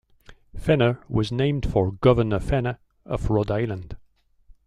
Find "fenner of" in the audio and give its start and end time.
2.39-3.29